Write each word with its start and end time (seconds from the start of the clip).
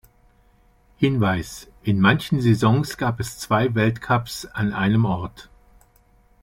Hinweis: 0.97 1.69
In 1.83 2.01
manchen 2.01 2.41
Saisons 2.41 2.97
gab 2.97 3.19
es 3.19 3.37
zwei 3.37 3.75
Weltcups 3.75 4.47
an 4.47 4.73
einem 4.73 5.05
Ort. 5.05 5.47